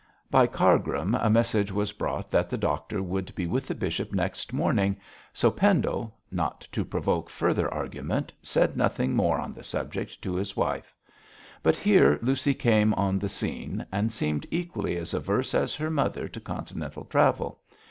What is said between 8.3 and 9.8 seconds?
said nothing more on the